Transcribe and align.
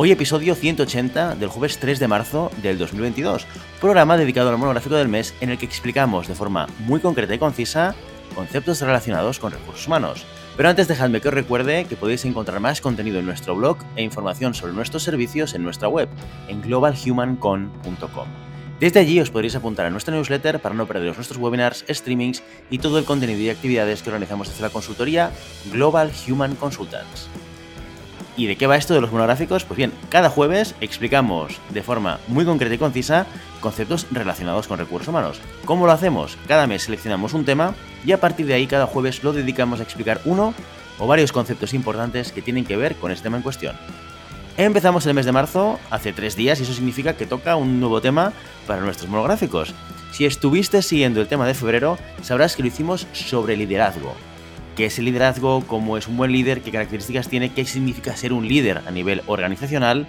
Hoy 0.00 0.12
episodio 0.12 0.54
180 0.54 1.34
del 1.34 1.48
jueves 1.48 1.78
3 1.78 1.98
de 1.98 2.06
marzo 2.06 2.52
del 2.62 2.78
2022, 2.78 3.48
programa 3.80 4.16
dedicado 4.16 4.48
al 4.48 4.56
monográfico 4.56 4.94
del 4.94 5.08
mes 5.08 5.34
en 5.40 5.50
el 5.50 5.58
que 5.58 5.66
explicamos 5.66 6.28
de 6.28 6.36
forma 6.36 6.68
muy 6.78 7.00
concreta 7.00 7.34
y 7.34 7.38
concisa 7.40 7.96
conceptos 8.32 8.80
relacionados 8.80 9.40
con 9.40 9.50
recursos 9.50 9.88
humanos. 9.88 10.24
Pero 10.56 10.68
antes 10.68 10.86
dejadme 10.86 11.20
que 11.20 11.26
os 11.26 11.34
recuerde 11.34 11.84
que 11.86 11.96
podéis 11.96 12.24
encontrar 12.26 12.60
más 12.60 12.80
contenido 12.80 13.18
en 13.18 13.26
nuestro 13.26 13.56
blog 13.56 13.78
e 13.96 14.04
información 14.04 14.54
sobre 14.54 14.72
nuestros 14.72 15.02
servicios 15.02 15.54
en 15.54 15.64
nuestra 15.64 15.88
web, 15.88 16.08
en 16.46 16.62
globalhumancon.com. 16.62 18.28
Desde 18.78 19.00
allí 19.00 19.18
os 19.18 19.32
podréis 19.32 19.56
apuntar 19.56 19.86
a 19.86 19.90
nuestra 19.90 20.14
newsletter 20.14 20.60
para 20.60 20.76
no 20.76 20.86
perderos 20.86 21.16
nuestros 21.16 21.40
webinars, 21.40 21.84
streamings 21.88 22.44
y 22.70 22.78
todo 22.78 23.00
el 23.00 23.04
contenido 23.04 23.40
y 23.40 23.50
actividades 23.50 24.04
que 24.04 24.10
organizamos 24.10 24.46
desde 24.46 24.62
la 24.62 24.70
consultoría 24.70 25.32
Global 25.72 26.12
Human 26.28 26.54
Consultants. 26.54 27.28
¿Y 28.38 28.46
de 28.46 28.56
qué 28.56 28.68
va 28.68 28.76
esto 28.76 28.94
de 28.94 29.00
los 29.00 29.10
monográficos? 29.10 29.64
Pues 29.64 29.76
bien, 29.76 29.92
cada 30.10 30.30
jueves 30.30 30.76
explicamos 30.80 31.60
de 31.70 31.82
forma 31.82 32.20
muy 32.28 32.44
concreta 32.44 32.72
y 32.72 32.78
concisa 32.78 33.26
conceptos 33.58 34.06
relacionados 34.12 34.68
con 34.68 34.78
recursos 34.78 35.08
humanos. 35.08 35.40
¿Cómo 35.64 35.86
lo 35.86 35.92
hacemos? 35.92 36.38
Cada 36.46 36.68
mes 36.68 36.84
seleccionamos 36.84 37.34
un 37.34 37.44
tema 37.44 37.74
y 38.06 38.12
a 38.12 38.20
partir 38.20 38.46
de 38.46 38.54
ahí 38.54 38.68
cada 38.68 38.86
jueves 38.86 39.24
lo 39.24 39.32
dedicamos 39.32 39.80
a 39.80 39.82
explicar 39.82 40.20
uno 40.24 40.54
o 41.00 41.08
varios 41.08 41.32
conceptos 41.32 41.74
importantes 41.74 42.30
que 42.30 42.40
tienen 42.40 42.64
que 42.64 42.76
ver 42.76 42.94
con 42.94 43.10
este 43.10 43.24
tema 43.24 43.38
en 43.38 43.42
cuestión. 43.42 43.74
Empezamos 44.56 45.04
el 45.06 45.14
mes 45.14 45.26
de 45.26 45.32
marzo 45.32 45.80
hace 45.90 46.12
tres 46.12 46.36
días 46.36 46.60
y 46.60 46.62
eso 46.62 46.74
significa 46.74 47.16
que 47.16 47.26
toca 47.26 47.56
un 47.56 47.80
nuevo 47.80 48.00
tema 48.00 48.32
para 48.68 48.82
nuestros 48.82 49.10
monográficos. 49.10 49.74
Si 50.12 50.26
estuviste 50.26 50.80
siguiendo 50.82 51.20
el 51.20 51.26
tema 51.26 51.44
de 51.44 51.54
febrero, 51.54 51.98
sabrás 52.22 52.54
que 52.54 52.62
lo 52.62 52.68
hicimos 52.68 53.08
sobre 53.12 53.56
liderazgo. 53.56 54.14
¿Qué 54.78 54.84
es 54.84 54.98
el 55.00 55.06
liderazgo? 55.06 55.66
¿Cómo 55.66 55.96
es 55.96 56.06
un 56.06 56.16
buen 56.16 56.30
líder? 56.30 56.60
¿Qué 56.60 56.70
características 56.70 57.28
tiene? 57.28 57.52
¿Qué 57.52 57.64
significa 57.64 58.14
ser 58.14 58.32
un 58.32 58.46
líder 58.46 58.78
a 58.86 58.92
nivel 58.92 59.22
organizacional? 59.26 60.06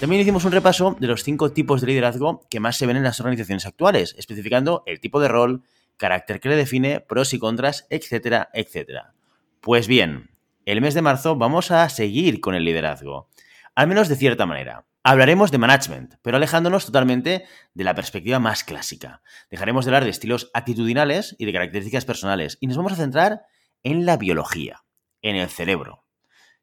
También 0.00 0.22
hicimos 0.22 0.46
un 0.46 0.52
repaso 0.52 0.96
de 0.98 1.06
los 1.08 1.22
cinco 1.22 1.52
tipos 1.52 1.82
de 1.82 1.88
liderazgo 1.88 2.40
que 2.48 2.58
más 2.58 2.78
se 2.78 2.86
ven 2.86 2.96
en 2.96 3.02
las 3.02 3.20
organizaciones 3.20 3.66
actuales, 3.66 4.14
especificando 4.16 4.82
el 4.86 4.98
tipo 5.00 5.20
de 5.20 5.28
rol, 5.28 5.62
carácter 5.98 6.40
que 6.40 6.48
le 6.48 6.56
define, 6.56 7.00
pros 7.00 7.34
y 7.34 7.38
contras, 7.38 7.86
etcétera, 7.90 8.48
etcétera. 8.54 9.12
Pues 9.60 9.88
bien, 9.88 10.30
el 10.64 10.80
mes 10.80 10.94
de 10.94 11.02
marzo 11.02 11.36
vamos 11.36 11.70
a 11.70 11.86
seguir 11.90 12.40
con 12.40 12.54
el 12.54 12.64
liderazgo, 12.64 13.28
al 13.74 13.88
menos 13.88 14.08
de 14.08 14.16
cierta 14.16 14.46
manera. 14.46 14.86
Hablaremos 15.02 15.50
de 15.50 15.58
management, 15.58 16.14
pero 16.22 16.38
alejándonos 16.38 16.86
totalmente 16.86 17.44
de 17.74 17.84
la 17.84 17.94
perspectiva 17.94 18.38
más 18.38 18.64
clásica. 18.64 19.20
Dejaremos 19.50 19.84
de 19.84 19.90
hablar 19.90 20.04
de 20.04 20.10
estilos 20.10 20.50
actitudinales 20.54 21.36
y 21.38 21.44
de 21.44 21.52
características 21.52 22.06
personales 22.06 22.56
y 22.62 22.68
nos 22.68 22.78
vamos 22.78 22.92
a 22.92 22.96
centrar 22.96 23.42
en 23.82 24.06
la 24.06 24.16
biología, 24.16 24.84
en 25.22 25.36
el 25.36 25.48
cerebro. 25.48 26.04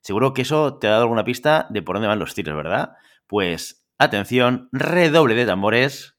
Seguro 0.02 0.34
que 0.34 0.44
eso 0.44 0.78
te 0.78 0.88
ha 0.88 0.92
dado 0.92 1.04
alguna 1.04 1.24
pista 1.24 1.68
de 1.70 1.82
por 1.82 1.96
dónde 1.96 2.08
van 2.08 2.20
los 2.20 2.36
tiros, 2.36 2.56
¿verdad? 2.56 2.92
Pues 3.28 3.88
atención, 3.98 4.70
redoble 4.72 5.36
de 5.36 5.46
tambores. 5.46 6.16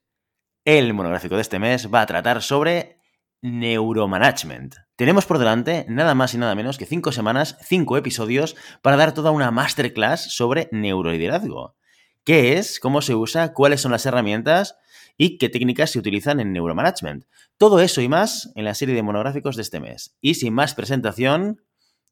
El 0.65 0.93
monográfico 0.93 1.35
de 1.35 1.41
este 1.41 1.59
mes 1.59 1.93
va 1.93 2.01
a 2.01 2.05
tratar 2.05 2.41
sobre 2.41 2.99
neuromanagement. 3.41 4.75
Tenemos 4.95 5.25
por 5.25 5.37
delante 5.37 5.85
nada 5.87 6.15
más 6.15 6.33
y 6.33 6.37
nada 6.37 6.55
menos 6.55 6.77
que 6.77 6.85
cinco 6.85 7.11
semanas, 7.11 7.57
cinco 7.61 7.97
episodios 7.97 8.55
para 8.81 8.97
dar 8.97 9.13
toda 9.13 9.31
una 9.31 9.51
masterclass 9.51 10.33
sobre 10.33 10.67
neuroliderazgo. 10.71 11.77
¿Qué 12.23 12.57
es? 12.57 12.79
¿Cómo 12.79 13.01
se 13.01 13.15
usa? 13.15 13.53
¿Cuáles 13.53 13.79
son 13.79 13.93
las 13.93 14.05
herramientas? 14.05 14.75
¿Y 15.17 15.39
qué 15.39 15.49
técnicas 15.49 15.89
se 15.91 15.99
utilizan 15.99 16.39
en 16.39 16.53
neuromanagement? 16.53 17.25
Todo 17.57 17.79
eso 17.79 18.01
y 18.01 18.07
más 18.07 18.51
en 18.55 18.65
la 18.65 18.75
serie 18.75 18.93
de 18.93 19.01
monográficos 19.01 19.55
de 19.55 19.63
este 19.63 19.79
mes. 19.79 20.15
Y 20.21 20.35
sin 20.35 20.53
más 20.53 20.75
presentación, 20.75 21.63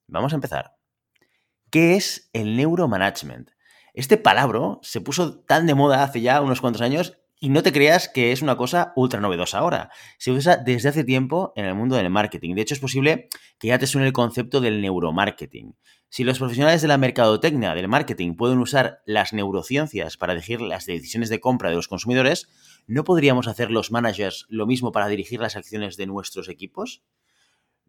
vamos 0.08 0.34
a 0.34 0.36
empezar. 0.36 0.76
¿Qué 1.70 1.96
es 1.96 2.30
el 2.34 2.58
neuromanagement? 2.58 3.52
Este 3.94 4.18
palabra 4.18 4.80
se 4.82 5.02
puso 5.02 5.40
tan 5.40 5.68
de 5.68 5.76
moda 5.76 6.04
hace 6.04 6.22
ya 6.22 6.42
unos 6.42 6.62
cuantos 6.62 6.82
años 6.82 7.18
y 7.40 7.50
no 7.50 7.62
te 7.64 7.72
creas 7.72 8.10
que 8.10 8.32
es 8.32 8.42
una 8.42 8.58
cosa 8.58 8.92
ultra 8.96 9.20
novedosa 9.20 9.60
ahora. 9.60 9.92
Se 10.18 10.32
usa 10.32 10.58
desde 10.58 10.90
hace 10.90 11.04
tiempo 11.04 11.54
en 11.56 11.66
el 11.66 11.76
mundo 11.76 11.96
del 11.96 12.10
marketing. 12.10 12.56
De 12.56 12.62
hecho, 12.62 12.74
es 12.74 12.80
posible 12.80 13.30
que 13.60 13.68
ya 13.68 13.78
te 13.78 13.88
suene 13.88 14.08
el 14.08 14.14
concepto 14.14 14.62
del 14.62 14.82
neuromarketing. 14.82 15.76
Si 16.16 16.24
los 16.24 16.40
profesionales 16.40 16.82
de 16.82 16.88
la 16.88 16.98
mercadotecnia, 16.98 17.76
del 17.76 17.90
marketing, 17.90 18.36
pueden 18.36 18.60
usar 18.60 19.02
las 19.06 19.34
neurociencias 19.34 20.16
para 20.16 20.34
dirigir 20.34 20.62
las 20.62 20.86
decisiones 20.86 21.28
de 21.28 21.42
compra 21.42 21.70
de 21.70 21.76
los 21.76 21.90
consumidores, 21.90 22.48
¿no 22.88 23.04
podríamos 23.04 23.50
hacer 23.50 23.70
los 23.70 23.92
managers 23.92 24.46
lo 24.48 24.66
mismo 24.66 24.94
para 24.94 25.10
dirigir 25.10 25.42
las 25.42 25.58
acciones 25.58 25.98
de 25.98 26.06
nuestros 26.06 26.48
equipos? 26.48 27.04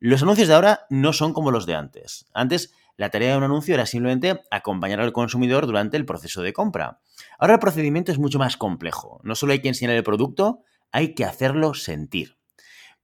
Los 0.01 0.25
anuncios 0.25 0.49
de 0.49 0.55
ahora 0.55 0.87
no 0.91 1.13
son 1.13 1.35
como 1.35 1.53
los 1.53 1.67
de 1.67 1.77
antes. 1.77 2.27
Antes 2.35 2.75
la 2.97 3.11
tarea 3.11 3.31
de 3.31 3.39
un 3.39 3.45
anuncio 3.45 3.75
era 3.75 3.87
simplemente 3.87 4.41
acompañar 4.51 4.99
al 4.99 5.13
consumidor 5.13 5.65
durante 5.67 5.97
el 5.97 6.05
proceso 6.05 6.43
de 6.43 6.53
compra. 6.53 6.99
Ahora 7.39 7.55
el 7.55 7.61
procedimiento 7.61 8.11
es 8.11 8.19
mucho 8.19 8.41
más 8.41 8.57
complejo. 8.57 9.21
No 9.23 9.37
solo 9.37 9.53
hay 9.53 9.61
que 9.61 9.69
enseñar 9.69 9.95
el 9.95 10.03
producto, 10.03 10.65
hay 10.91 11.15
que 11.15 11.25
hacerlo 11.25 11.75
sentir. 11.75 12.39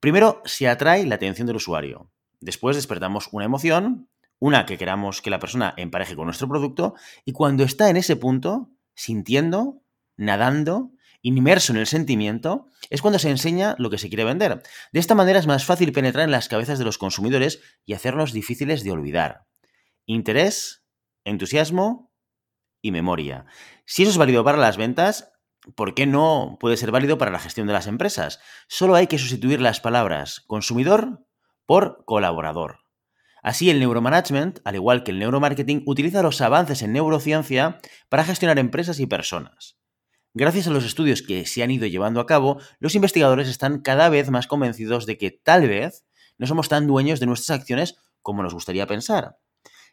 Primero 0.01 0.43
se 0.47 0.67
atrae 0.67 1.07
la 1.07 1.15
atención 1.15 1.47
del 1.47 1.55
usuario. 1.55 2.11
Después 2.41 2.75
despertamos 2.75 3.29
una 3.31 3.45
emoción, 3.45 4.09
una 4.43 4.67
que 4.67 4.77
queramos 4.77 5.23
que 5.23 5.31
la 5.31 5.39
persona 5.39 5.73
empareje 5.77 6.17
con 6.17 6.25
nuestro 6.25 6.49
producto, 6.49 6.97
y 7.25 7.31
cuando 7.31 7.63
está 7.63 7.91
en 7.91 7.97
ese 7.97 8.17
punto, 8.17 8.71
sintiendo, 8.93 9.85
nadando, 10.17 10.91
inmerso 11.21 11.73
en 11.73 11.79
el 11.79 11.87
sentimiento, 11.87 12.67
es 12.91 13.03
cuando 13.03 13.21
se 13.21 13.31
enseña 13.31 13.77
lo 13.79 13.89
que 13.89 13.99
se 13.99 14.09
quiere 14.09 14.25
vender. 14.25 14.61
De 14.93 14.99
esta 14.99 15.15
manera 15.15 15.39
es 15.39 15.47
más 15.47 15.65
fácil 15.65 15.93
penetrar 15.93 16.25
en 16.25 16.33
las 16.33 16.49
cabezas 16.49 16.81
de 16.81 16.85
los 16.85 16.99
consumidores 16.99 17.61
y 17.87 17.93
hacerlos 17.93 18.33
difíciles 18.33 18.83
de 18.83 18.91
olvidar 18.91 19.47
interés, 20.07 20.85
entusiasmo 21.23 22.13
y 22.81 22.91
memoria. 22.91 23.47
Si 23.85 24.03
eso 24.03 24.11
es 24.11 24.19
válido 24.19 24.43
para 24.43 24.59
las 24.59 24.77
ventas, 24.77 25.33
¿por 25.77 25.95
qué 25.95 26.07
no 26.07 26.57
puede 26.59 26.77
ser 26.77 26.91
válido 26.91 27.17
para 27.17 27.31
la 27.31 27.39
gestión 27.39 27.69
de 27.69 27.75
las 27.75 27.87
empresas? 27.87 28.41
Solo 28.67 28.97
hay 28.97 29.07
que 29.07 29.19
sustituir 29.19 29.61
las 29.61 29.79
palabras 29.79 30.41
consumidor 30.49 31.25
por 31.65 32.05
colaborador. 32.05 32.82
Así, 33.43 33.71
el 33.71 33.81
neuromanagement, 33.81 34.61
al 34.65 34.77
igual 34.77 35.03
que 35.03 35.11
el 35.11 35.19
neuromarketing, 35.19 35.83
utiliza 35.85 36.23
los 36.23 36.41
avances 36.41 36.81
en 36.83 36.93
neurociencia 36.93 37.81
para 38.09 38.25
gestionar 38.25 38.61
empresas 38.61 39.01
y 39.01 39.07
personas. 39.07 39.77
Gracias 40.33 40.69
a 40.69 40.71
los 40.71 40.85
estudios 40.85 41.23
que 41.23 41.45
se 41.45 41.63
han 41.63 41.73
ido 41.73 41.87
llevando 41.87 42.21
a 42.21 42.27
cabo, 42.27 42.61
los 42.79 42.95
investigadores 42.95 43.49
están 43.49 43.81
cada 43.81 44.09
vez 44.09 44.31
más 44.31 44.47
convencidos 44.47 45.07
de 45.07 45.19
que 45.19 45.33
tal 45.33 45.69
vez 45.69 46.07
no 46.39 46.47
somos 46.47 46.69
tan 46.69 46.87
dueños 46.87 47.19
de 47.19 47.27
nuestras 47.27 47.61
acciones 47.61 47.97
como 48.23 48.45
nos 48.45 48.55
gustaría 48.55 48.87
pensar. 48.87 49.37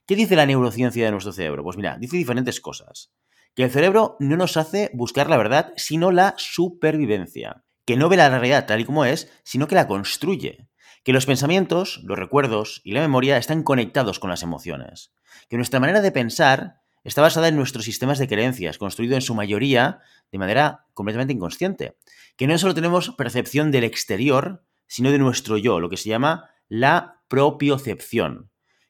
¿Qué 0.06 0.16
dice 0.16 0.36
la 0.36 0.46
neurociencia 0.46 1.04
de 1.04 1.12
nuestro 1.12 1.34
cerebro? 1.34 1.64
Pues 1.64 1.76
mira, 1.76 1.98
dice 2.00 2.18
diferentes 2.18 2.62
cosas. 2.62 3.12
Que 3.56 3.64
el 3.64 3.72
cerebro 3.72 4.16
no 4.20 4.38
nos 4.38 4.58
hace 4.58 4.92
buscar 4.94 5.28
la 5.28 5.38
verdad, 5.38 5.74
sino 5.76 6.12
la 6.12 6.36
supervivencia. 6.38 7.64
Que 7.86 7.98
no 7.98 8.10
ve 8.10 8.18
la 8.18 8.30
realidad 8.30 8.68
tal 8.68 8.80
y 8.80 8.86
como 8.86 9.06
es, 9.06 9.32
sino 9.44 9.68
que 9.68 9.76
la 9.76 9.88
construye. 9.88 10.69
Que 11.04 11.14
los 11.14 11.26
pensamientos, 11.26 12.02
los 12.04 12.18
recuerdos 12.18 12.82
y 12.84 12.92
la 12.92 13.02
memoria 13.02 13.38
están 13.38 13.64
conectados 13.64 14.20
con 14.20 14.30
las 14.30 14.44
emociones. 14.44 15.12
Que 15.50 15.58
nuestra 15.58 15.80
manera 15.80 16.02
de 16.02 16.12
pensar 16.12 16.82
está 17.04 17.22
basada 17.22 17.48
en 17.48 17.56
nuestros 17.56 17.86
sistemas 17.86 18.20
de 18.20 18.28
creencias, 18.28 18.78
construido 18.78 19.16
en 19.16 19.22
su 19.22 19.36
mayoría 19.36 20.00
de 20.32 20.38
manera 20.38 20.86
completamente 20.94 21.34
inconsciente. 21.34 21.98
Que 22.36 22.48
no 22.48 22.58
solo 22.58 22.76
tenemos 22.76 23.12
percepción 23.12 23.72
del 23.72 23.84
exterior, 23.86 24.64
sino 24.88 25.12
de 25.12 25.20
nuestro 25.20 25.58
yo, 25.58 25.80
lo 25.80 25.90
que 25.90 25.98
se 25.98 26.10
llama 26.10 26.50
la 26.68 27.22
propiocepción 27.28 28.50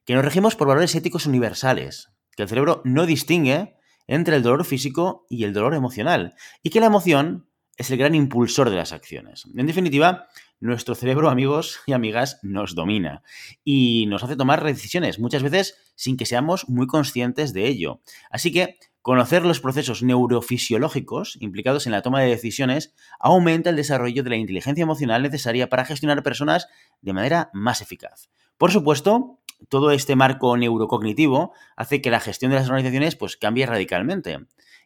que 0.10 0.16
nos 0.16 0.26
regimos 0.26 0.56
por 0.56 0.68
valores 0.68 0.96
éticos 0.96 1.28
universales, 1.28 2.12
que 2.36 2.42
el 2.42 2.50
cerebro 2.50 2.82
no 2.84 3.06
distingue 3.06 3.76
entre 4.08 4.38
el 4.38 4.42
dolor 4.42 4.66
físico 4.66 5.28
y 5.30 5.44
el 5.44 5.54
dolor 5.54 5.76
emocional, 5.76 6.34
y 6.64 6.72
que 6.72 6.80
la 6.80 6.88
emoción 6.88 7.48
es 7.80 7.90
el 7.90 7.98
gran 7.98 8.14
impulsor 8.14 8.70
de 8.70 8.76
las 8.76 8.92
acciones. 8.92 9.46
En 9.56 9.66
definitiva, 9.66 10.28
nuestro 10.60 10.96
cerebro, 10.96 11.30
amigos 11.30 11.80
y 11.88 11.94
amigas, 11.94 12.38
nos 12.44 12.76
domina 12.76 13.24
y 13.64 14.06
nos 14.08 14.22
hace 14.22 14.36
tomar 14.36 14.66
decisiones, 14.66 15.18
muchas 15.18 15.44
veces 15.44 15.78
sin 15.96 16.18
que 16.18 16.26
seamos 16.26 16.68
muy 16.68 16.88
conscientes 16.88 17.54
de 17.54 17.68
ello. 17.68 18.02
Así 18.30 18.52
que 18.52 18.78
conocer 19.02 19.46
los 19.46 19.62
procesos 19.62 20.04
neurofisiológicos 20.04 21.38
implicados 21.40 21.86
en 21.86 21.94
la 21.94 22.02
toma 22.02 22.22
de 22.22 22.28
decisiones 22.28 22.94
aumenta 23.18 23.70
el 23.70 23.78
desarrollo 23.78 24.24
de 24.24 24.30
la 24.30 24.36
inteligencia 24.36 24.84
emocional 24.84 25.24
necesaria 25.24 25.70
para 25.70 25.86
gestionar 25.86 26.22
personas 26.22 26.68
de 27.00 27.14
manera 27.14 27.50
más 27.54 27.80
eficaz. 27.80 28.30
Por 28.58 28.74
supuesto, 28.74 29.40
todo 29.70 29.92
este 29.92 30.18
marco 30.18 30.58
neurocognitivo 30.58 31.54
hace 31.78 32.02
que 32.02 32.12
la 32.12 32.20
gestión 32.20 32.52
de 32.52 32.58
las 32.58 32.68
organizaciones 32.68 33.16
pues, 33.16 33.38
cambie 33.38 33.66
radicalmente. 33.66 34.38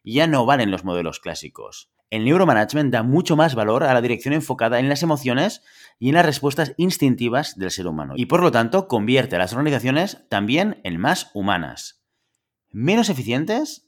ya 0.03 0.27
no 0.27 0.45
valen 0.45 0.69
los 0.69 0.83
modelos 0.83 1.19
clásicos. 1.19 1.89
El 2.13 2.25
neuromanagement 2.25 2.93
da 2.93 3.01
mucho 3.01 3.35
más 3.35 3.55
valor 3.55 3.83
a 3.83 3.91
la 3.91 3.99
dirección 3.99 4.35
enfocada 4.35 4.77
en 4.77 4.87
las 4.87 5.01
emociones 5.01 5.63
y 5.97 6.09
en 6.09 6.13
las 6.13 6.23
respuestas 6.27 6.75
instintivas 6.77 7.57
del 7.57 7.71
ser 7.71 7.87
humano, 7.87 8.13
y 8.15 8.27
por 8.27 8.43
lo 8.43 8.51
tanto 8.51 8.87
convierte 8.87 9.35
a 9.35 9.39
las 9.39 9.51
organizaciones 9.53 10.19
también 10.29 10.79
en 10.83 10.99
más 10.99 11.31
humanas. 11.33 12.03
¿Menos 12.69 13.09
eficientes? 13.09 13.87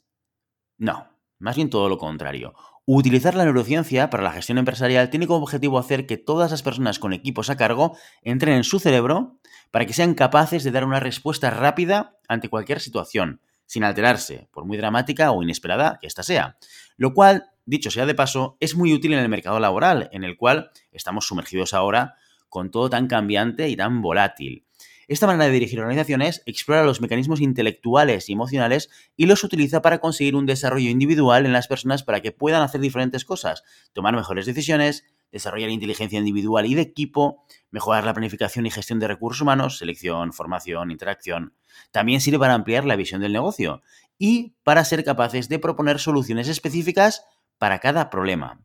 No, 0.80 1.08
más 1.38 1.56
bien 1.56 1.70
todo 1.70 1.88
lo 1.88 2.00
contrario. 2.00 2.56
Utilizar 2.86 3.36
la 3.36 3.44
neurociencia 3.44 4.10
para 4.10 4.24
la 4.24 4.32
gestión 4.32 4.58
empresarial 4.58 5.12
tiene 5.12 5.28
como 5.28 5.44
objetivo 5.44 5.78
hacer 5.78 6.08
que 6.08 6.18
todas 6.18 6.50
las 6.50 6.64
personas 6.64 6.98
con 6.98 7.14
equipos 7.14 7.52
a 7.52 7.58
cargo 7.58 7.96
entren 8.24 8.56
en 8.56 8.64
su 8.64 8.80
cerebro 8.80 9.38
para 9.70 9.86
que 9.86 9.94
sean 9.94 10.16
capaces 10.16 10.64
de 10.64 10.72
dar 10.72 10.84
una 10.84 11.00
respuesta 11.00 11.52
rápida 11.52 12.18
ante 12.28 12.50
cualquier 12.50 12.80
situación, 12.80 13.40
sin 13.68 13.84
alterarse, 13.84 14.50
por 14.52 14.66
muy 14.66 14.78
dramática 14.78 15.30
o 15.30 15.44
inesperada 15.44 16.00
que 16.02 16.08
ésta 16.08 16.24
sea. 16.24 16.58
Lo 16.98 17.14
cual 17.14 17.52
dicho 17.66 17.92
sea 17.92 18.06
de 18.06 18.16
paso, 18.16 18.58
es 18.60 18.76
muy 18.76 18.94
útil 18.94 19.14
en 19.14 19.20
el 19.20 19.30
mercado 19.30 19.60
laboral, 19.60 20.10
en 20.12 20.24
el 20.24 20.38
cual 20.38 20.72
estamos 20.92 21.28
sumergidos 21.28 21.74
ahora 21.74 22.16
con 22.50 22.72
todo 22.72 22.90
tan 22.90 23.08
cambiante 23.08 23.70
y 23.70 23.76
tan 23.76 24.02
volátil. 24.02 24.66
Esta 25.08 25.28
manera 25.28 25.46
de 25.46 25.52
dirigir 25.52 25.80
organizaciones 25.80 26.42
explora 26.48 26.84
los 26.84 27.00
mecanismos 27.00 27.40
intelectuales 27.40 28.28
y 28.28 28.34
emocionales 28.34 28.90
y 29.16 29.28
los 29.28 29.44
utiliza 29.44 29.82
para 29.82 30.00
conseguir 30.00 30.36
un 30.36 30.48
desarrollo 30.48 30.90
individual 30.90 31.46
en 31.46 31.54
las 31.54 31.68
personas 31.68 32.02
para 32.02 32.22
que 32.22 32.32
puedan 32.32 32.64
hacer 32.64 32.82
diferentes 32.82 33.24
cosas, 33.24 33.64
tomar 33.94 34.16
mejores 34.16 34.48
decisiones, 34.48 35.06
desarrollar 35.32 35.70
inteligencia 35.70 36.18
individual 36.18 36.66
y 36.66 36.74
de 36.74 36.82
equipo, 36.82 37.44
mejorar 37.70 38.04
la 38.04 38.14
planificación 38.14 38.66
y 38.66 38.72
gestión 38.72 39.00
de 39.00 39.08
recursos 39.08 39.42
humanos, 39.42 39.78
selección, 39.78 40.34
formación, 40.34 40.90
interacción. 40.90 41.54
También 41.92 42.20
sirve 42.20 42.40
para 42.40 42.56
ampliar 42.56 42.86
la 42.86 42.96
visión 42.96 43.22
del 43.22 43.34
negocio 43.34 43.84
y 44.18 44.56
para 44.64 44.86
ser 44.86 45.04
capaces 45.04 45.50
de 45.50 45.60
proponer 45.60 46.00
soluciones 46.00 46.48
específicas 46.48 47.26
para 47.58 47.80
cada 47.80 48.10
problema. 48.10 48.62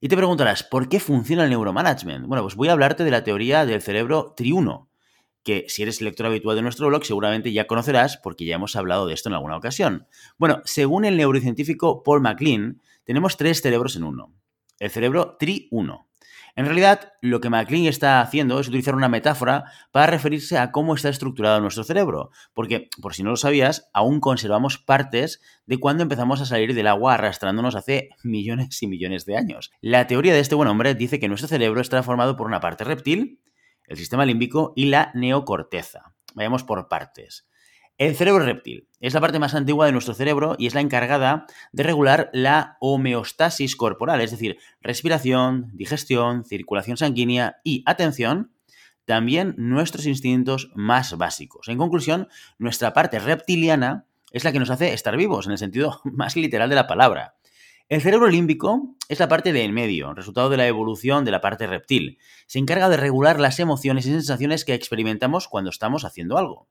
Y 0.00 0.08
te 0.08 0.16
preguntarás, 0.16 0.64
¿por 0.64 0.88
qué 0.88 0.98
funciona 0.98 1.44
el 1.44 1.50
neuromanagement? 1.50 2.26
Bueno, 2.26 2.42
pues 2.42 2.56
voy 2.56 2.68
a 2.68 2.72
hablarte 2.72 3.04
de 3.04 3.10
la 3.10 3.22
teoría 3.22 3.64
del 3.64 3.82
cerebro 3.82 4.34
triuno, 4.36 4.88
que 5.44 5.66
si 5.68 5.82
eres 5.82 6.00
lector 6.00 6.26
habitual 6.26 6.56
de 6.56 6.62
nuestro 6.62 6.88
blog 6.88 7.04
seguramente 7.04 7.52
ya 7.52 7.66
conocerás 7.66 8.16
porque 8.16 8.44
ya 8.44 8.56
hemos 8.56 8.76
hablado 8.76 9.06
de 9.06 9.14
esto 9.14 9.28
en 9.28 9.34
alguna 9.34 9.56
ocasión. 9.56 10.06
Bueno, 10.38 10.60
según 10.64 11.04
el 11.04 11.16
neurocientífico 11.16 12.02
Paul 12.02 12.20
MacLean, 12.20 12.80
tenemos 13.04 13.36
tres 13.36 13.60
cerebros 13.62 13.96
en 13.96 14.04
uno. 14.04 14.32
El 14.78 14.90
cerebro 14.90 15.36
tri-1, 15.38 16.06
en 16.54 16.66
realidad, 16.66 17.14
lo 17.22 17.40
que 17.40 17.48
MacLean 17.48 17.86
está 17.86 18.20
haciendo 18.20 18.60
es 18.60 18.68
utilizar 18.68 18.94
una 18.94 19.08
metáfora 19.08 19.64
para 19.90 20.08
referirse 20.08 20.58
a 20.58 20.70
cómo 20.70 20.94
está 20.94 21.08
estructurado 21.08 21.60
nuestro 21.60 21.82
cerebro, 21.82 22.30
porque, 22.52 22.90
por 23.00 23.14
si 23.14 23.22
no 23.22 23.30
lo 23.30 23.36
sabías, 23.36 23.88
aún 23.94 24.20
conservamos 24.20 24.76
partes 24.76 25.40
de 25.64 25.80
cuando 25.80 26.02
empezamos 26.02 26.42
a 26.42 26.46
salir 26.46 26.74
del 26.74 26.88
agua 26.88 27.14
arrastrándonos 27.14 27.74
hace 27.74 28.10
millones 28.22 28.82
y 28.82 28.86
millones 28.86 29.24
de 29.24 29.38
años. 29.38 29.70
La 29.80 30.06
teoría 30.06 30.34
de 30.34 30.40
este 30.40 30.54
buen 30.54 30.68
hombre 30.68 30.94
dice 30.94 31.18
que 31.18 31.28
nuestro 31.28 31.48
cerebro 31.48 31.80
está 31.80 32.02
formado 32.02 32.36
por 32.36 32.46
una 32.46 32.60
parte 32.60 32.84
reptil, 32.84 33.40
el 33.86 33.96
sistema 33.96 34.26
límbico 34.26 34.74
y 34.76 34.86
la 34.86 35.10
neocorteza. 35.14 36.14
Vayamos 36.34 36.64
por 36.64 36.88
partes. 36.88 37.48
El 38.02 38.16
cerebro 38.16 38.44
reptil 38.44 38.88
es 38.98 39.14
la 39.14 39.20
parte 39.20 39.38
más 39.38 39.54
antigua 39.54 39.86
de 39.86 39.92
nuestro 39.92 40.12
cerebro 40.12 40.56
y 40.58 40.66
es 40.66 40.74
la 40.74 40.80
encargada 40.80 41.46
de 41.70 41.84
regular 41.84 42.30
la 42.32 42.76
homeostasis 42.80 43.76
corporal, 43.76 44.20
es 44.20 44.32
decir, 44.32 44.58
respiración, 44.80 45.70
digestión, 45.72 46.44
circulación 46.44 46.96
sanguínea 46.96 47.60
y, 47.62 47.84
atención, 47.86 48.50
también 49.04 49.54
nuestros 49.56 50.04
instintos 50.06 50.72
más 50.74 51.16
básicos. 51.16 51.68
En 51.68 51.78
conclusión, 51.78 52.26
nuestra 52.58 52.92
parte 52.92 53.20
reptiliana 53.20 54.04
es 54.32 54.42
la 54.42 54.50
que 54.50 54.58
nos 54.58 54.70
hace 54.70 54.92
estar 54.94 55.16
vivos, 55.16 55.46
en 55.46 55.52
el 55.52 55.58
sentido 55.58 56.00
más 56.04 56.34
literal 56.34 56.70
de 56.70 56.74
la 56.74 56.88
palabra. 56.88 57.36
El 57.88 58.00
cerebro 58.00 58.26
límbico 58.26 58.96
es 59.08 59.20
la 59.20 59.28
parte 59.28 59.52
de 59.52 59.62
en 59.62 59.74
medio, 59.74 60.12
resultado 60.12 60.50
de 60.50 60.56
la 60.56 60.66
evolución 60.66 61.24
de 61.24 61.30
la 61.30 61.40
parte 61.40 61.68
reptil. 61.68 62.18
Se 62.48 62.58
encarga 62.58 62.88
de 62.88 62.96
regular 62.96 63.38
las 63.38 63.60
emociones 63.60 64.06
y 64.06 64.10
sensaciones 64.10 64.64
que 64.64 64.74
experimentamos 64.74 65.46
cuando 65.46 65.70
estamos 65.70 66.04
haciendo 66.04 66.36
algo 66.36 66.66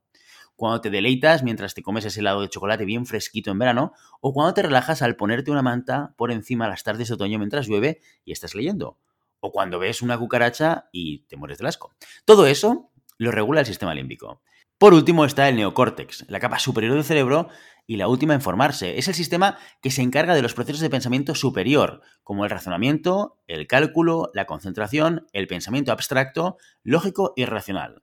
cuando 0.55 0.81
te 0.81 0.89
deleitas 0.89 1.43
mientras 1.43 1.73
te 1.73 1.81
comes 1.81 2.05
ese 2.05 2.19
helado 2.19 2.41
de 2.41 2.49
chocolate 2.49 2.85
bien 2.85 3.05
fresquito 3.05 3.51
en 3.51 3.59
verano, 3.59 3.93
o 4.19 4.33
cuando 4.33 4.53
te 4.53 4.61
relajas 4.61 5.01
al 5.01 5.15
ponerte 5.15 5.51
una 5.51 5.61
manta 5.61 6.13
por 6.17 6.31
encima 6.31 6.67
las 6.67 6.83
tardes 6.83 7.07
de 7.07 7.15
otoño 7.15 7.39
mientras 7.39 7.67
llueve 7.67 8.01
y 8.25 8.31
estás 8.31 8.55
leyendo, 8.55 8.97
o 9.39 9.51
cuando 9.51 9.79
ves 9.79 10.01
una 10.01 10.17
cucaracha 10.17 10.89
y 10.91 11.23
te 11.23 11.37
mueres 11.37 11.57
del 11.57 11.67
asco. 11.67 11.93
Todo 12.25 12.45
eso 12.45 12.91
lo 13.17 13.31
regula 13.31 13.61
el 13.61 13.65
sistema 13.65 13.93
límbico. 13.93 14.41
Por 14.77 14.95
último 14.95 15.25
está 15.25 15.47
el 15.47 15.57
neocórtex, 15.57 16.25
la 16.27 16.39
capa 16.39 16.57
superior 16.57 16.95
del 16.95 17.03
cerebro 17.03 17.49
y 17.85 17.97
la 17.97 18.07
última 18.07 18.33
en 18.33 18.41
formarse. 18.41 18.97
Es 18.97 19.07
el 19.07 19.13
sistema 19.13 19.59
que 19.79 19.91
se 19.91 20.01
encarga 20.01 20.33
de 20.33 20.41
los 20.41 20.55
procesos 20.55 20.81
de 20.81 20.89
pensamiento 20.89 21.35
superior, 21.35 22.01
como 22.23 22.45
el 22.45 22.49
razonamiento, 22.49 23.37
el 23.45 23.67
cálculo, 23.67 24.31
la 24.33 24.45
concentración, 24.45 25.27
el 25.33 25.47
pensamiento 25.47 25.91
abstracto, 25.91 26.57
lógico 26.83 27.33
y 27.35 27.45
racional. 27.45 28.01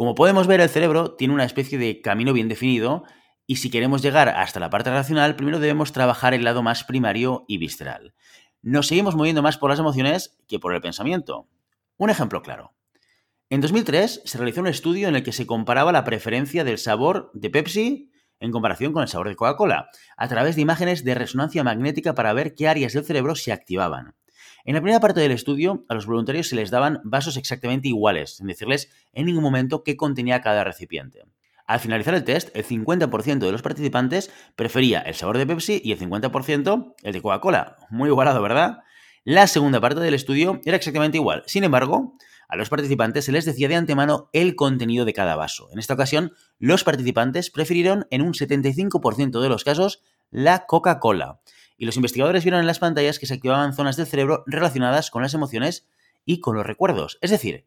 Como 0.00 0.14
podemos 0.14 0.46
ver, 0.46 0.62
el 0.62 0.70
cerebro 0.70 1.12
tiene 1.12 1.34
una 1.34 1.44
especie 1.44 1.76
de 1.76 2.00
camino 2.00 2.32
bien 2.32 2.48
definido 2.48 3.04
y 3.46 3.56
si 3.56 3.68
queremos 3.68 4.00
llegar 4.00 4.30
hasta 4.30 4.58
la 4.58 4.70
parte 4.70 4.88
racional, 4.88 5.36
primero 5.36 5.58
debemos 5.58 5.92
trabajar 5.92 6.32
el 6.32 6.42
lado 6.42 6.62
más 6.62 6.84
primario 6.84 7.44
y 7.48 7.58
visceral. 7.58 8.14
Nos 8.62 8.86
seguimos 8.86 9.14
moviendo 9.14 9.42
más 9.42 9.58
por 9.58 9.68
las 9.68 9.78
emociones 9.78 10.38
que 10.48 10.58
por 10.58 10.74
el 10.74 10.80
pensamiento. 10.80 11.50
Un 11.98 12.08
ejemplo 12.08 12.40
claro. 12.40 12.72
En 13.50 13.60
2003 13.60 14.22
se 14.24 14.38
realizó 14.38 14.62
un 14.62 14.68
estudio 14.68 15.06
en 15.06 15.16
el 15.16 15.22
que 15.22 15.32
se 15.32 15.46
comparaba 15.46 15.92
la 15.92 16.04
preferencia 16.04 16.64
del 16.64 16.78
sabor 16.78 17.30
de 17.34 17.50
Pepsi 17.50 18.10
en 18.38 18.52
comparación 18.52 18.94
con 18.94 19.02
el 19.02 19.08
sabor 19.08 19.28
de 19.28 19.36
Coca-Cola, 19.36 19.90
a 20.16 20.28
través 20.28 20.56
de 20.56 20.62
imágenes 20.62 21.04
de 21.04 21.14
resonancia 21.14 21.62
magnética 21.62 22.14
para 22.14 22.32
ver 22.32 22.54
qué 22.54 22.68
áreas 22.68 22.94
del 22.94 23.04
cerebro 23.04 23.34
se 23.34 23.52
activaban. 23.52 24.14
En 24.70 24.74
la 24.74 24.82
primera 24.82 25.00
parte 25.00 25.18
del 25.18 25.32
estudio, 25.32 25.84
a 25.88 25.94
los 25.94 26.06
voluntarios 26.06 26.48
se 26.48 26.54
les 26.54 26.70
daban 26.70 27.00
vasos 27.02 27.36
exactamente 27.36 27.88
iguales, 27.88 28.36
sin 28.36 28.46
decirles 28.46 28.88
en 29.12 29.26
ningún 29.26 29.42
momento 29.42 29.82
qué 29.82 29.96
contenía 29.96 30.42
cada 30.42 30.62
recipiente. 30.62 31.24
Al 31.66 31.80
finalizar 31.80 32.14
el 32.14 32.22
test, 32.22 32.54
el 32.54 32.64
50% 32.64 33.40
de 33.40 33.50
los 33.50 33.62
participantes 33.62 34.30
prefería 34.54 35.00
el 35.00 35.16
sabor 35.16 35.38
de 35.38 35.46
Pepsi 35.48 35.82
y 35.82 35.90
el 35.90 35.98
50% 35.98 36.94
el 37.02 37.12
de 37.12 37.20
Coca-Cola. 37.20 37.78
Muy 37.90 38.10
igualado, 38.10 38.40
¿verdad? 38.42 38.84
La 39.24 39.48
segunda 39.48 39.80
parte 39.80 40.02
del 40.02 40.14
estudio 40.14 40.60
era 40.64 40.76
exactamente 40.76 41.18
igual. 41.18 41.42
Sin 41.46 41.64
embargo, 41.64 42.16
a 42.48 42.54
los 42.54 42.68
participantes 42.68 43.24
se 43.24 43.32
les 43.32 43.46
decía 43.46 43.66
de 43.66 43.74
antemano 43.74 44.30
el 44.32 44.54
contenido 44.54 45.04
de 45.04 45.14
cada 45.14 45.34
vaso. 45.34 45.68
En 45.72 45.80
esta 45.80 45.94
ocasión, 45.94 46.32
los 46.60 46.84
participantes 46.84 47.50
prefirieron 47.50 48.06
en 48.12 48.22
un 48.22 48.34
75% 48.34 49.40
de 49.40 49.48
los 49.48 49.64
casos 49.64 50.00
la 50.30 50.66
Coca-Cola 50.66 51.40
y 51.80 51.86
los 51.86 51.96
investigadores 51.96 52.44
vieron 52.44 52.60
en 52.60 52.66
las 52.66 52.78
pantallas 52.78 53.18
que 53.18 53.24
se 53.24 53.32
activaban 53.32 53.72
zonas 53.72 53.96
del 53.96 54.06
cerebro 54.06 54.44
relacionadas 54.46 55.10
con 55.10 55.22
las 55.22 55.32
emociones 55.32 55.88
y 56.26 56.40
con 56.40 56.54
los 56.54 56.66
recuerdos. 56.66 57.18
Es 57.22 57.30
decir, 57.30 57.64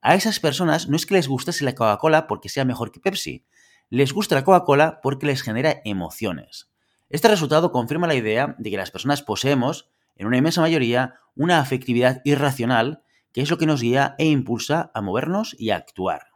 a 0.00 0.14
esas 0.14 0.38
personas 0.38 0.88
no 0.88 0.94
es 0.94 1.04
que 1.04 1.14
les 1.14 1.26
gustase 1.26 1.64
la 1.64 1.74
Coca-Cola 1.74 2.28
porque 2.28 2.48
sea 2.48 2.64
mejor 2.64 2.92
que 2.92 3.00
Pepsi, 3.00 3.44
les 3.90 4.12
gusta 4.12 4.36
la 4.36 4.44
Coca-Cola 4.44 5.00
porque 5.02 5.26
les 5.26 5.42
genera 5.42 5.80
emociones. 5.84 6.70
Este 7.10 7.26
resultado 7.26 7.72
confirma 7.72 8.06
la 8.06 8.14
idea 8.14 8.54
de 8.56 8.70
que 8.70 8.76
las 8.76 8.92
personas 8.92 9.22
poseemos, 9.22 9.90
en 10.14 10.28
una 10.28 10.36
inmensa 10.36 10.60
mayoría, 10.60 11.16
una 11.34 11.58
afectividad 11.58 12.22
irracional 12.24 13.02
que 13.32 13.40
es 13.40 13.50
lo 13.50 13.58
que 13.58 13.66
nos 13.66 13.82
guía 13.82 14.14
e 14.18 14.26
impulsa 14.26 14.92
a 14.94 15.00
movernos 15.00 15.56
y 15.58 15.70
a 15.70 15.76
actuar. 15.76 16.28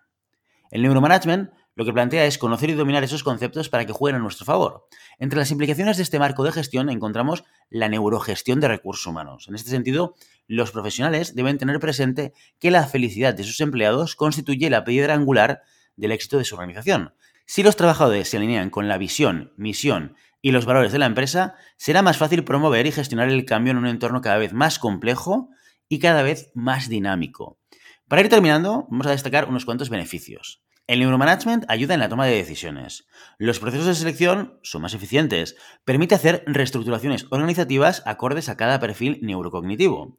El 0.73 0.83
neuromanagement 0.83 1.52
lo 1.81 1.87
que 1.87 1.95
plantea 1.95 2.27
es 2.27 2.37
conocer 2.37 2.69
y 2.69 2.75
dominar 2.75 3.05
esos 3.05 3.25
conceptos 3.25 3.71
para 3.71 3.87
que 3.87 3.95
jueguen 3.95 4.21
a 4.21 4.23
nuestro 4.23 4.45
favor. 4.45 4.87
Entre 5.19 5.39
las 5.39 5.51
implicaciones 5.51 5.97
de 5.97 6.03
este 6.03 6.19
marco 6.19 6.45
de 6.45 6.53
gestión 6.53 6.91
encontramos 6.91 7.45
la 7.71 7.89
neurogestión 7.89 8.61
de 8.61 8.69
recursos 8.69 9.07
humanos. 9.07 9.49
En 9.49 9.55
este 9.55 9.71
sentido, 9.71 10.15
los 10.47 10.73
profesionales 10.73 11.35
deben 11.35 11.57
tener 11.57 11.81
presente 11.81 12.35
que 12.59 12.71
la 12.71 12.87
felicidad 12.87 13.33
de 13.33 13.45
sus 13.45 13.63
empleados 13.63 14.15
constituye 14.15 14.69
la 14.69 14.85
piedra 14.85 15.15
angular 15.15 15.63
del 15.97 16.13
éxito 16.13 16.37
de 16.37 16.45
su 16.45 16.55
organización. 16.55 17.15
Si 17.47 17.63
los 17.63 17.77
trabajadores 17.77 18.29
se 18.29 18.37
alinean 18.37 18.69
con 18.69 18.87
la 18.87 18.99
visión, 18.99 19.55
misión 19.57 20.17
y 20.43 20.51
los 20.51 20.67
valores 20.67 20.93
de 20.93 20.99
la 20.99 21.07
empresa, 21.07 21.55
será 21.79 22.03
más 22.03 22.19
fácil 22.19 22.45
promover 22.45 22.85
y 22.85 22.93
gestionar 22.93 23.31
el 23.31 23.47
cambio 23.47 23.71
en 23.71 23.79
un 23.79 23.87
entorno 23.87 24.21
cada 24.21 24.37
vez 24.37 24.53
más 24.53 24.79
complejo 24.79 25.49
y 25.89 25.99
cada 25.99 26.23
vez 26.23 26.51
más 26.53 26.91
dinámico. 26.91 27.59
Para 28.07 28.21
ir 28.21 28.29
terminando, 28.29 28.87
vamos 28.91 29.07
a 29.07 29.13
destacar 29.13 29.49
unos 29.49 29.65
cuantos 29.65 29.89
beneficios. 29.89 30.61
El 30.90 30.99
neuromanagement 30.99 31.66
ayuda 31.68 31.94
en 31.94 32.00
la 32.00 32.09
toma 32.09 32.26
de 32.26 32.35
decisiones. 32.35 33.06
Los 33.38 33.61
procesos 33.61 33.87
de 33.87 33.94
selección 33.94 34.59
son 34.64 34.82
más 34.82 34.92
eficientes. 34.92 35.54
Permite 35.85 36.16
hacer 36.16 36.42
reestructuraciones 36.49 37.26
organizativas 37.30 38.02
acordes 38.06 38.49
a 38.49 38.56
cada 38.56 38.80
perfil 38.80 39.20
neurocognitivo. 39.23 40.18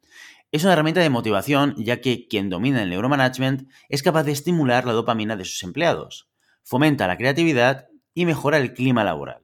Es 0.50 0.64
una 0.64 0.72
herramienta 0.72 1.02
de 1.02 1.10
motivación 1.10 1.76
ya 1.78 2.00
que 2.00 2.26
quien 2.30 2.50
domina 2.50 2.82
el 2.82 2.90
neuromanagement 2.90 3.70
es 3.90 4.02
capaz 4.02 4.24
de 4.24 4.32
estimular 4.32 4.86
la 4.86 4.94
dopamina 4.94 5.36
de 5.36 5.44
sus 5.44 5.62
empleados, 5.64 6.30
fomenta 6.64 7.06
la 7.06 7.18
creatividad 7.18 7.88
y 8.14 8.26
mejora 8.26 8.58
el 8.58 8.74
clima 8.74 9.04
laboral. 9.04 9.42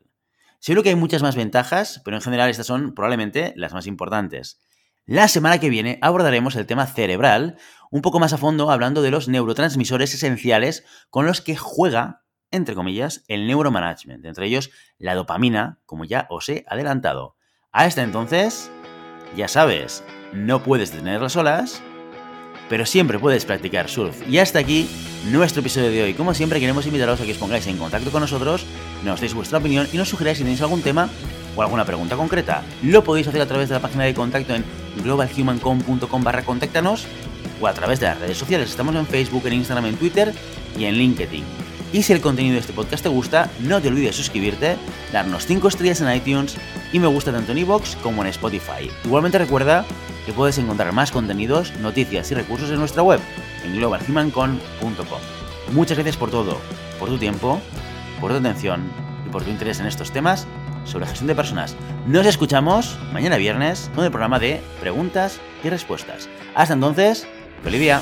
Seguro 0.60 0.82
que 0.82 0.90
hay 0.92 0.96
muchas 0.96 1.24
más 1.24 1.36
ventajas, 1.36 2.02
pero 2.06 2.16
en 2.16 2.24
general 2.24 2.50
estas 2.50 2.68
son 2.68 2.96
probablemente 2.96 3.52
las 3.58 3.74
más 3.74 3.86
importantes. 3.86 4.62
La 5.08 5.28
semana 5.28 5.60
que 5.60 5.70
viene 5.70 5.98
abordaremos 6.02 6.56
el 6.56 6.68
tema 6.68 6.86
cerebral 6.86 7.58
un 7.90 8.02
poco 8.02 8.20
más 8.20 8.34
a 8.34 8.38
fondo 8.38 8.70
hablando 8.70 9.02
de 9.02 9.10
los 9.10 9.28
neurotransmisores 9.28 10.14
esenciales 10.14 10.86
con 11.10 11.26
los 11.26 11.42
que 11.42 11.56
juega 11.56 12.28
entre 12.52 12.76
comillas, 12.76 13.24
el 13.28 13.48
neuromanagement, 13.48 14.26
entre 14.26 14.48
ellos 14.48 14.72
la 14.98 15.16
dopamina, 15.16 15.80
como 15.86 16.06
ya 16.06 16.28
os 16.30 16.48
he 16.50 16.66
adelantado. 16.68 17.36
Hasta 17.72 18.04
entonces, 18.04 18.72
ya 19.36 19.48
sabes, 19.48 20.04
no 20.34 20.64
puedes 20.64 20.92
detener 20.92 21.22
las 21.22 21.36
olas, 21.36 21.82
pero 22.70 22.86
siempre 22.86 23.20
puedes 23.20 23.46
practicar 23.46 23.90
surf. 23.90 24.28
Y 24.28 24.40
hasta 24.40 24.60
aquí 24.60 24.90
nuestro 25.32 25.62
episodio 25.62 25.90
de 25.90 26.04
hoy. 26.04 26.14
Como 26.14 26.34
siempre, 26.34 26.60
queremos 26.60 26.86
invitaros 26.86 27.20
a 27.20 27.26
que 27.26 27.32
os 27.32 27.38
pongáis 27.38 27.68
en 27.68 27.78
contacto 27.78 28.12
con 28.12 28.22
nosotros, 28.22 28.66
nos 29.04 29.20
deis 29.20 29.34
vuestra 29.34 29.58
opinión 29.58 29.88
y 29.92 29.98
nos 29.98 30.10
sugeráis 30.10 30.38
si 30.38 30.44
tenéis 30.44 30.62
algún 30.62 30.82
tema 30.82 31.10
o 31.58 31.62
alguna 31.64 31.84
pregunta 31.84 32.16
concreta. 32.16 32.64
Lo 32.84 33.04
podéis 33.04 33.28
hacer 33.28 33.42
a 33.42 33.48
través 33.48 33.68
de 33.68 33.76
la 33.76 33.82
página 33.82 34.06
de 34.06 34.14
contacto 34.14 34.54
en 34.54 34.64
globalhumancom.com 35.04 36.24
barra 36.24 36.44
contáctanos 36.44 37.06
o 37.60 37.68
a 37.68 37.74
través 37.74 38.00
de 38.00 38.06
las 38.06 38.20
redes 38.20 38.38
sociales. 38.38 38.70
Estamos 38.70 38.96
en 38.96 39.06
Facebook, 39.08 39.46
en 39.48 39.54
Instagram, 39.54 39.88
en 39.88 39.98
Twitter 39.98 40.34
y 40.78 40.86
en 40.86 40.96
LinkedIn. 40.96 41.44
Y 41.94 42.04
si 42.04 42.14
el 42.14 42.22
contenido 42.22 42.54
de 42.54 42.60
este 42.60 42.74
podcast 42.74 43.04
te 43.04 43.10
gusta, 43.10 43.50
no 43.62 43.82
te 43.82 43.88
olvides 43.88 44.10
de 44.10 44.14
suscribirte, 44.14 44.76
darnos 45.12 45.46
5 45.46 45.68
estrellas 45.70 46.02
en 46.02 46.14
iTunes 46.14 46.58
y 46.92 47.00
me 47.00 47.08
gusta 47.08 47.32
tanto 47.32 47.54
en 47.54 47.58
iVoox 47.60 47.96
como 47.98 48.22
en 48.24 48.30
Spotify. 48.30 48.92
Igualmente 49.06 49.38
recuerda 49.38 49.86
que 50.26 50.34
puedes 50.34 50.58
encontrar 50.58 50.92
más 50.92 51.12
contenidos, 51.12 51.74
noticias 51.80 52.30
y 52.32 52.36
recursos 52.36 52.70
en 52.70 52.80
nuestra 52.80 53.04
web, 53.04 53.22
en 53.64 53.78
globalhumancon.com. 53.78 55.20
Muchas 55.74 55.98
gracias 55.98 56.18
por 56.18 56.30
todo, 56.30 56.60
por 57.00 57.08
tu 57.08 57.18
tiempo, 57.18 57.60
por 58.20 58.32
tu 58.32 58.38
atención 58.38 58.84
y 59.26 59.30
por 59.30 59.44
tu 59.44 59.50
interés 59.50 59.80
en 59.80 59.88
estos 59.88 60.12
temas 60.12 60.46
sobre 60.88 61.06
gestión 61.06 61.28
de 61.28 61.36
personas. 61.36 61.76
Nos 62.08 62.26
escuchamos 62.26 62.98
mañana 63.14 63.38
viernes 63.38 63.92
con 63.94 64.06
el 64.06 64.12
programa 64.12 64.40
de 64.40 64.62
preguntas 64.80 65.40
y 65.64 65.70
respuestas. 65.70 66.30
Hasta 66.56 66.74
entonces, 66.74 67.28
día. 67.80 68.02